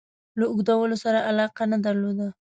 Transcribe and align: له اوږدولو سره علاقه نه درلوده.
له 0.39 0.45
اوږدولو 0.51 0.95
سره 1.03 1.19
علاقه 1.29 1.63
نه 1.71 1.77
درلوده. 1.85 2.27